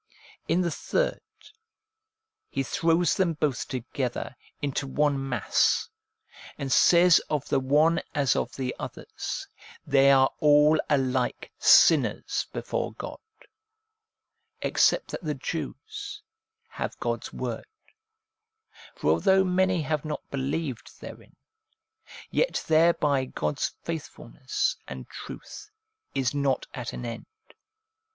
In 0.47 0.61
the 0.61 0.71
third, 0.71 1.21
he 2.49 2.63
throws 2.63 3.13
them 3.17 3.33
both 3.33 3.67
together 3.67 4.35
into 4.59 4.87
one 4.87 5.29
mass, 5.29 5.89
and 6.57 6.71
says, 6.71 7.19
of 7.29 7.47
the 7.49 7.59
one 7.59 8.01
as 8.15 8.35
of 8.35 8.55
the 8.55 8.75
others, 8.79 9.47
they 9.85 10.09
are 10.09 10.31
all 10.39 10.79
alike 10.89 11.51
sinners 11.59 12.47
before 12.51 12.93
God, 12.93 13.19
except 14.63 15.09
that 15.11 15.21
the 15.21 15.35
Jews 15.35 16.23
have 16.69 16.99
God's 16.99 17.31
word; 17.31 17.67
for 18.95 19.11
although 19.11 19.43
many 19.43 19.83
have 19.83 20.03
not 20.03 20.27
believed 20.31 20.99
therein, 20.99 21.35
yet 22.31 22.63
thereby 22.67 23.25
God's 23.25 23.75
faithfulness 23.83 24.77
and 24.87 25.07
truth 25.09 25.69
is 26.15 26.33
not 26.33 26.65
at 26.73 26.91
an 26.91 27.05
end. 27.05 27.27